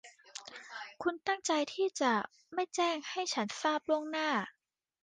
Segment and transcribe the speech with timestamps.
[1.03, 2.13] คุณตั้งใจที่จะ
[2.53, 4.29] ไม่แจ้งให้ฉันทราบล่วงหน้า?